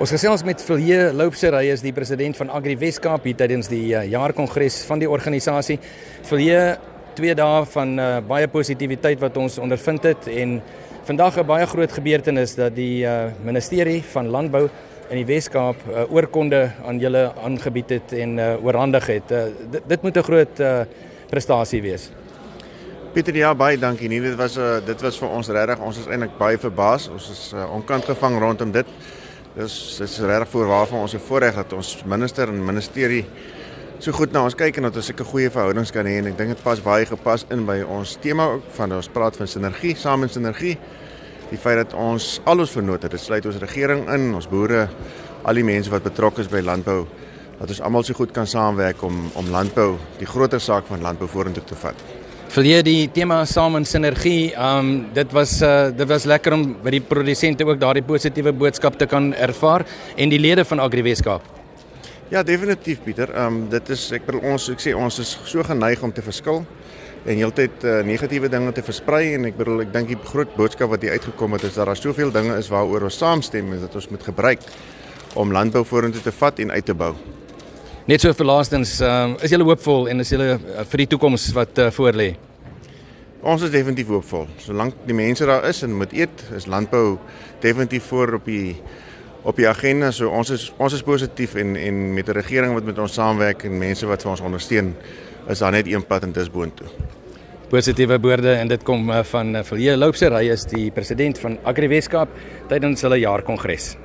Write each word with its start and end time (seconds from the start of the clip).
Ons 0.00 0.08
gesels 0.14 0.40
met 0.46 0.62
Vilje 0.64 1.10
Loupser, 1.12 1.52
hy 1.52 1.68
is 1.68 1.82
die 1.84 1.92
president 1.92 2.36
van 2.38 2.48
Agri 2.56 2.72
Weskaap 2.80 3.26
hier 3.28 3.36
tydens 3.36 3.68
die 3.68 3.90
uh, 3.92 4.00
jaarkongres 4.08 4.78
van 4.88 5.02
die 5.02 5.08
organisasie. 5.10 5.76
Vilje, 6.30 6.78
twee 7.18 7.34
dae 7.36 7.66
van 7.74 7.92
uh, 8.00 8.06
baie 8.24 8.48
positiwiteit 8.48 9.20
wat 9.20 9.36
ons 9.36 9.58
ondervind 9.60 10.08
het 10.08 10.30
en 10.32 10.62
vandag 11.04 11.36
'n 11.42 11.46
baie 11.46 11.66
groot 11.66 11.92
gebeurtenis 11.92 12.56
dat 12.56 12.74
die 12.74 13.04
uh, 13.04 13.28
ministerie 13.44 14.00
van 14.14 14.32
landbou 14.32 14.64
in 15.10 15.16
die 15.20 15.28
Weskaap 15.28 15.76
uh, 15.84 16.08
oorkonde 16.08 16.72
aan 16.86 16.98
julle 16.98 17.32
aangebied 17.44 17.90
het 17.90 18.12
en 18.12 18.38
uh, 18.38 18.64
oorhandig 18.64 19.06
het. 19.06 19.30
Uh, 19.30 19.44
dit, 19.70 19.82
dit 19.86 20.02
moet 20.02 20.16
'n 20.16 20.22
groot 20.22 20.60
uh, 20.60 20.80
prestasie 21.28 21.82
wees. 21.82 22.10
Pieter 23.12 23.36
ja 23.36 23.54
baie 23.54 23.76
dankie. 23.78 24.08
Nee, 24.08 24.20
dit 24.20 24.36
was 24.36 24.56
uh, 24.56 24.80
dit 24.86 25.00
was 25.00 25.18
vir 25.18 25.28
ons 25.28 25.48
regtig. 25.48 25.80
Ons 25.84 25.98
is 25.98 26.06
eintlik 26.06 26.38
baie 26.38 26.58
verbaas. 26.58 27.08
Ons 27.12 27.30
is 27.30 27.52
uh, 27.52 27.68
onkant 27.74 28.04
gevang 28.04 28.38
rondom 28.40 28.72
dit. 28.72 28.86
Dis 29.52 29.98
dis 30.00 30.18
regtig 30.24 30.48
voor 30.48 30.66
waarvan 30.66 31.00
ons 31.04 31.14
'n 31.14 31.18
voorreg 31.18 31.54
het 31.54 31.72
ons 31.72 32.02
minister 32.04 32.48
en 32.48 32.64
ministerie 32.64 33.26
so 33.98 34.12
goed 34.12 34.32
na 34.32 34.42
ons 34.42 34.54
kyk 34.54 34.76
en 34.76 34.82
dat 34.82 34.96
ons 34.96 35.06
sulke 35.06 35.24
goeie 35.24 35.50
verhoudings 35.50 35.90
kan 35.90 36.06
hê 36.06 36.16
en 36.18 36.26
ek 36.26 36.38
dink 36.38 36.48
dit 36.48 36.62
pas 36.62 36.80
baie 36.82 37.04
gepas 37.06 37.44
in 37.50 37.66
by 37.66 37.82
ons 37.82 38.16
tema 38.16 38.46
ook 38.46 38.62
van 38.74 38.92
ons 38.92 39.08
praat 39.08 39.36
van 39.36 39.46
sinergie, 39.46 39.94
saam 39.94 40.22
in 40.22 40.28
sinergie. 40.28 40.78
Die 41.50 41.58
feit 41.58 41.76
dat 41.76 41.92
ons 41.92 42.40
al 42.44 42.58
ons 42.58 42.70
vennote, 42.70 43.08
dit 43.08 43.20
sluit 43.20 43.46
ons 43.46 43.56
regering 43.56 44.08
in, 44.08 44.34
ons 44.34 44.48
boere, 44.48 44.88
al 45.44 45.54
die 45.54 45.64
mense 45.64 45.90
wat 45.90 46.02
betrokke 46.02 46.40
is 46.40 46.48
by 46.48 46.60
landbou, 46.60 47.06
dat 47.60 47.68
ons 47.68 47.80
almal 47.80 48.02
so 48.02 48.14
goed 48.14 48.32
kan 48.32 48.46
saamwerk 48.46 49.02
om 49.02 49.30
om 49.34 49.50
landbou, 49.50 49.98
die 50.18 50.26
groter 50.26 50.60
saak 50.60 50.86
van 50.86 51.02
landbou 51.02 51.28
vorentoe 51.28 51.64
te 51.64 51.74
vat. 51.74 51.94
Jy 52.52 52.82
die 52.84 53.08
tema 53.08 53.46
saam 53.48 53.78
in 53.78 53.86
sinergie, 53.88 54.50
ehm 54.52 54.78
um, 54.84 54.88
dit 55.16 55.30
was 55.32 55.54
uh, 55.64 55.88
dit 55.88 56.08
was 56.08 56.26
lekker 56.28 56.52
om 56.52 56.66
by 56.84 56.92
die 56.92 57.00
produsente 57.00 57.64
ook 57.64 57.80
daardie 57.80 58.04
positiewe 58.04 58.52
boodskap 58.52 58.98
te 59.00 59.06
kan 59.08 59.30
ervaar 59.32 59.86
en 60.20 60.28
die 60.28 60.38
lede 60.38 60.66
van 60.68 60.82
Agri 60.84 61.00
Weskaap. 61.02 61.46
Ja, 62.28 62.42
definitief 62.42 63.00
Pieter. 63.06 63.32
Ehm 63.32 63.46
um, 63.46 63.64
dit 63.72 63.88
is 63.96 64.04
ek 64.12 64.28
bedoel 64.28 64.44
ons 64.52 64.68
ek 64.68 64.84
sê 64.84 64.92
ons 64.92 65.18
is 65.24 65.32
so 65.48 65.64
geneig 65.64 66.04
om 66.04 66.12
te 66.12 66.20
verskil 66.20 66.60
en 67.24 67.40
heeltyd 67.40 67.88
uh, 67.88 68.02
negatiewe 68.04 68.52
dinge 68.52 68.76
te 68.76 68.84
versprei 68.84 69.32
en 69.32 69.48
ek 69.48 69.56
bedoel 69.56 69.86
ek 69.86 69.96
dink 69.96 70.12
die 70.12 70.20
groot 70.20 70.52
boodskap 70.52 70.92
wat 70.92 71.08
hier 71.08 71.16
uitgekom 71.16 71.56
het 71.56 71.64
is 71.70 71.80
dat 71.80 71.88
daar 71.88 71.96
soveel 71.96 72.36
dinge 72.36 72.60
is 72.60 72.68
waaroor 72.68 73.08
ons 73.08 73.16
saamstem 73.16 73.72
en 73.72 73.86
dat 73.86 73.96
ons 73.96 74.12
moet 74.12 74.28
gebruik 74.28 74.68
om 75.40 75.56
landbou 75.56 75.86
vorentoe 75.88 76.20
te 76.20 76.36
vat 76.36 76.60
en 76.60 76.76
uit 76.76 76.84
te 76.84 76.92
bou. 76.92 77.14
Net 78.02 78.20
so 78.20 78.34
vir 78.34 78.46
laastens, 78.48 78.96
um, 79.00 79.36
is 79.46 79.52
julle 79.54 79.64
hoopvol 79.64 80.08
en 80.10 80.20
is 80.20 80.32
julle 80.34 80.56
uh, 80.58 80.82
vir 80.90 81.06
die 81.06 81.12
toekoms 81.14 81.52
wat 81.54 81.78
uh, 81.78 81.92
voor 81.94 82.18
lê? 82.18 82.32
Ons 83.42 83.64
is 83.66 83.72
definitief 83.74 84.06
hoopvol. 84.06 84.44
Solank 84.62 85.00
die 85.02 85.16
mense 85.18 85.46
daar 85.48 85.64
is 85.66 85.80
en 85.82 85.96
moet 85.98 86.12
eet, 86.14 86.44
is 86.54 86.68
landbou 86.70 87.16
definitief 87.62 88.04
voor 88.12 88.36
op 88.38 88.44
die 88.46 88.76
op 89.42 89.56
die 89.58 89.66
agenda. 89.66 90.12
So 90.14 90.30
ons 90.30 90.52
is 90.54 90.68
ons 90.78 90.94
is 90.94 91.02
positief 91.02 91.56
en 91.58 91.74
en 91.76 92.14
met 92.14 92.28
'n 92.28 92.38
regering 92.38 92.74
wat 92.74 92.84
met 92.84 92.98
ons 92.98 93.12
saamwerk 93.12 93.64
en 93.64 93.78
mense 93.78 94.06
wat 94.06 94.22
vir 94.22 94.30
ons 94.30 94.40
ondersteun, 94.40 94.94
is 95.48 95.58
daar 95.58 95.72
net 95.72 95.86
een 95.86 96.06
pad 96.06 96.22
en 96.22 96.32
dis 96.32 96.50
boontoe. 96.50 96.86
Positiewe 97.68 98.20
woorde 98.20 98.52
en 98.52 98.68
dit 98.68 98.82
kom 98.82 99.10
uh, 99.10 99.24
van 99.24 99.64
Vilje 99.64 99.96
Loupser, 99.96 100.32
hy 100.32 100.50
is 100.52 100.64
die 100.64 100.90
president 100.90 101.38
van 101.38 101.58
Agri 101.64 101.88
Weskaap 101.88 102.28
tydens 102.68 103.02
hulle 103.02 103.18
jaarkongres. 103.18 103.96